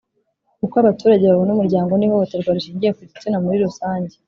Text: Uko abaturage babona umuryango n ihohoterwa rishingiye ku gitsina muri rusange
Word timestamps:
Uko 0.65 0.75
abaturage 0.83 1.23
babona 1.25 1.51
umuryango 1.53 1.93
n 1.95 2.03
ihohoterwa 2.05 2.55
rishingiye 2.57 2.91
ku 2.95 3.01
gitsina 3.09 3.37
muri 3.43 3.57
rusange 3.65 4.13